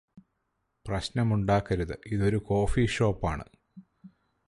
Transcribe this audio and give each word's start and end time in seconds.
പ്രശ്നമുണ്ടാക്കരുത് 0.85 1.95
ഇതൊരു 2.07 2.37
കോഫി 2.47 2.85
ഷോപ്പാണ് 2.85 3.45